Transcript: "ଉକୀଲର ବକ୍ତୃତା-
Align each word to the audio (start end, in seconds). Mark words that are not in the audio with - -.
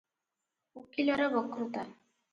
"ଉକୀଲର 0.83 1.29
ବକ୍ତୃତା- 1.37 1.89